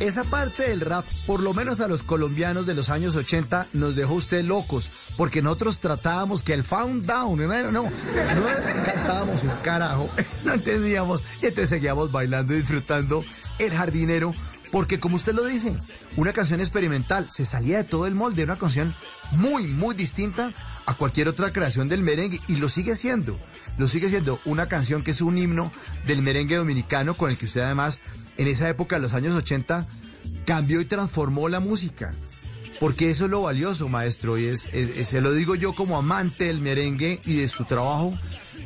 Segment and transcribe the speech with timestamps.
[0.00, 3.96] esa parte del rap, por lo menos a los colombianos de los años 80, nos
[3.96, 7.92] dejó usted locos, porque nosotros tratábamos que el found down, no, no, no
[8.84, 10.10] cantábamos un carajo,
[10.44, 13.24] no entendíamos, y entonces seguíamos bailando y disfrutando
[13.58, 14.34] el jardinero,
[14.70, 15.78] porque como usted lo dice,
[16.16, 18.94] una canción experimental, se salía de todo el molde, una canción
[19.32, 20.52] muy, muy distinta
[20.84, 23.38] a cualquier otra creación del merengue, y lo sigue siendo,
[23.78, 25.72] lo sigue siendo una canción que es un himno
[26.06, 28.00] del merengue dominicano, con el que usted además
[28.38, 29.86] en esa época, en los años 80,
[30.44, 32.14] cambió y transformó la música.
[32.80, 34.70] Porque eso es lo valioso, maestro, y es,
[35.04, 38.12] se lo digo yo como amante del merengue y de su trabajo,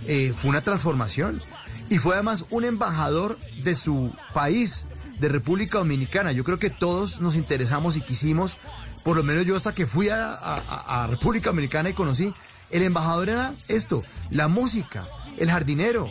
[0.06, 1.40] eh, fue una transformación.
[1.88, 4.86] Y fue además un embajador de su país,
[5.20, 6.32] de República Dominicana.
[6.32, 8.58] Yo creo que todos nos interesamos y quisimos,
[9.04, 12.32] por lo menos yo hasta que fui a, a- a República Dominicana y conocí,
[12.70, 16.08] el embajador era esto, la música, el jardinero,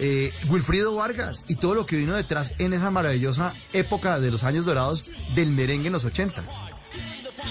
[0.00, 4.42] eh, Wilfrido Vargas y todo lo que vino detrás en esa maravillosa época de los
[4.44, 6.42] años dorados del merengue en los 80.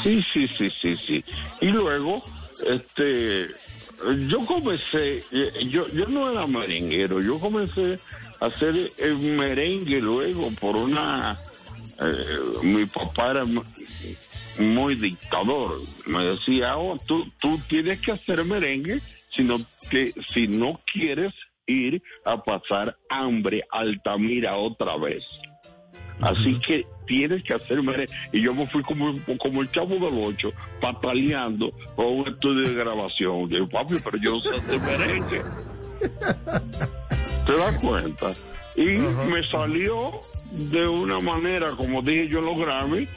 [0.03, 1.23] Sí, sí, sí, sí, sí.
[1.61, 2.23] Y luego,
[2.67, 3.47] este,
[4.27, 7.99] yo comencé, eh, yo, yo no era merenguero, yo comencé
[8.39, 11.39] a hacer el merengue luego por una,
[11.99, 13.63] eh, mi papá era mu-
[14.59, 20.79] muy dictador, me decía, oh, tú, tú tienes que hacer merengue, sino que si no
[20.91, 21.33] quieres
[21.69, 25.23] ir a pasar hambre a Altamira otra vez.
[26.21, 28.13] Así que tienes que hacer merengue.
[28.33, 32.75] Y yo me fui como, como el chavo del ocho, pataleando por un estudio de
[32.75, 33.49] grabación.
[33.49, 35.41] Yo, papi, pero yo no sé hacer merengue.
[37.45, 38.29] ¿Te das cuenta?
[38.75, 38.89] Y
[39.31, 43.07] me salió de una manera, como dije yo en los Grammy,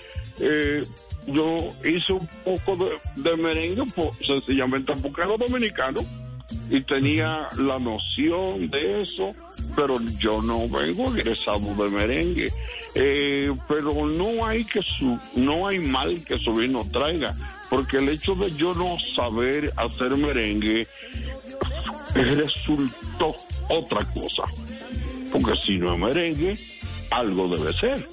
[0.41, 0.85] eh,
[1.27, 6.01] yo hice un poco de, de merengue, po- sencillamente porque era dominicano
[6.71, 9.35] y tenía la noción de eso,
[9.77, 12.53] pero yo no vengo egresado de merengue.
[12.95, 17.35] Eh, pero no hay que su, no hay mal que su vino traiga,
[17.71, 20.87] porque el hecho de yo no saber hacer merengue
[22.15, 23.37] resultó
[23.69, 24.45] otra cosa.
[25.31, 26.59] Porque si no es merengue,
[27.11, 28.07] algo debe ser,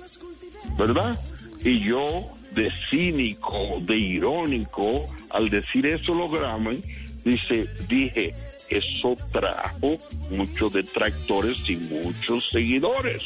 [0.77, 1.19] ¿verdad?
[1.63, 6.81] Y yo, de cínico, de irónico, al decir eso los Grammy,
[7.23, 8.33] dice, dije,
[8.69, 9.97] eso trajo
[10.29, 13.23] muchos detractores y muchos seguidores.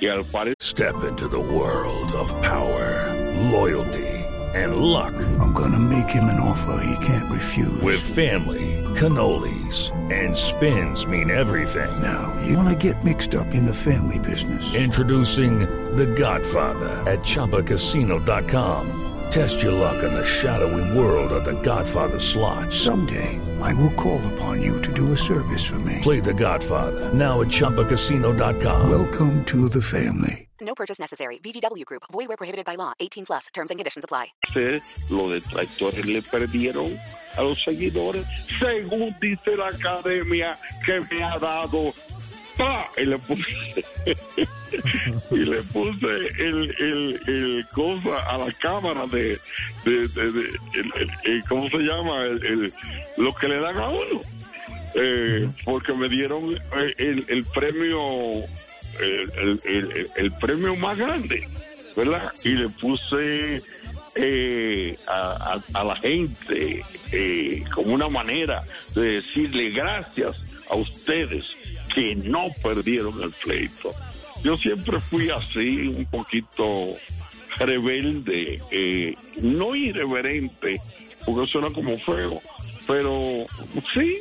[0.00, 3.12] Y al parecer Step into the world of power,
[3.52, 4.08] loyalty,
[4.54, 5.14] and luck.
[5.38, 7.80] I'm gonna make him an offer he can't refuse.
[7.82, 11.90] With family, cannolis, and spins mean everything.
[12.02, 14.74] now, you wanna get mixed up in the family business.
[14.74, 15.60] Introducing
[15.94, 19.11] The Godfather at ChumbaCasino.com.
[19.32, 22.70] Test your luck in the shadowy world of The Godfather slot.
[22.70, 26.00] Someday, I will call upon you to do a service for me.
[26.02, 28.90] Play The Godfather now at ChumbaCasino.com.
[28.90, 30.50] Welcome to the family.
[30.60, 31.38] No purchase necessary.
[31.38, 32.02] VGW Group.
[32.12, 32.92] Void where prohibited by law.
[33.00, 33.46] 18 plus.
[33.54, 34.34] Terms and conditions apply.
[35.08, 37.00] los detractores le perdieron
[37.38, 38.26] a los seguidores,
[38.58, 41.94] según dice la academia que me ha dado.
[42.58, 42.90] ¡pa!
[42.98, 43.84] Y le puse,
[45.30, 49.38] y le puse el, el, el cosa a la cámara de,
[49.84, 52.24] de, de- de- el- el- el- ¿cómo se llama?
[52.24, 52.72] El,
[53.16, 54.20] lo que le dan a uno.
[54.94, 58.00] Eh, porque me dieron eh, el, el premio
[59.00, 61.48] el, el- el- el premio más grande,
[61.96, 62.30] ¿verdad?
[62.44, 63.62] Y le puse
[64.14, 70.36] eh, a, a- a la gente eh, como una manera de decirle gracias
[70.68, 71.46] a ustedes
[71.94, 73.94] que no perdieron el pleito.
[74.42, 76.94] Yo siempre fui así, un poquito
[77.58, 80.80] rebelde, eh, no irreverente,
[81.24, 82.40] porque suena como feo,
[82.86, 83.46] pero
[83.92, 84.18] sí,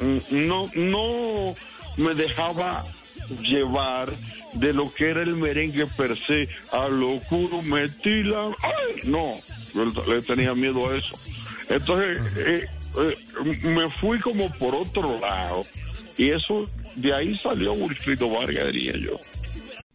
[0.00, 1.54] mm, no, no
[1.96, 2.84] me dejaba
[3.42, 4.16] llevar
[4.54, 8.46] de lo que era el merengue per se, a lo oscuro metí la...
[8.62, 9.00] ¡Ay!
[9.04, 9.34] No,
[10.06, 11.18] le tenía miedo a eso.
[11.68, 12.66] Entonces, eh,
[12.98, 13.16] eh,
[13.62, 15.64] me fui como por otro lado,
[16.16, 16.64] y eso,
[16.94, 19.20] de ahí salió Wilfrido Vargas, diría yo.